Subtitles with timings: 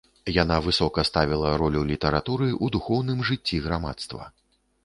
[0.35, 4.23] Яна высока ставіла ролю літаратуры ў духоўным жыцці грамадства.